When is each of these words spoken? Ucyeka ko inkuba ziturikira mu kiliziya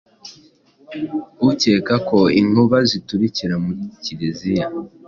Ucyeka 1.49 1.93
ko 2.09 2.19
inkuba 2.39 2.77
ziturikira 2.89 3.55
mu 3.63 3.71
kiliziya 4.03 4.65